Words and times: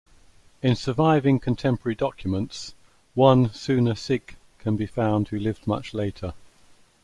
In 0.63 0.75
surviving 0.75 1.39
contemporary 1.39 1.93
documents 1.93 2.73
one 3.13 3.53
"Sune 3.53 3.95
Sik" 3.95 4.35
can 4.57 4.75
be 4.75 4.87
found 4.87 5.27
who 5.27 5.37
lived 5.37 5.67
much 5.67 5.93
later. 5.93 6.33